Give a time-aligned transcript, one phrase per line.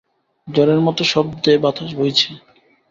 [0.47, 2.29] ঝড়ের মতো শব্দে বাতাস বইছে!